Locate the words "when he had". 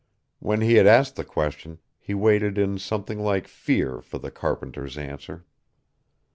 0.39-0.87